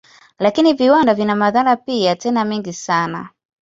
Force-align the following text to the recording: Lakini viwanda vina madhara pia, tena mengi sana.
Lakini 0.39 0.73
viwanda 0.73 1.13
vina 1.13 1.35
madhara 1.35 1.75
pia, 1.75 2.15
tena 2.15 2.45
mengi 2.45 2.73
sana. 2.73 3.29